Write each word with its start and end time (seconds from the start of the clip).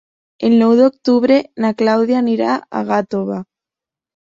El 0.47 0.53
nou 0.61 0.71
d'octubre 0.79 1.37
na 1.65 1.71
Clàudia 1.83 2.19
anirà 2.23 2.57
a 2.59 2.85
Gàtova. 2.91 3.41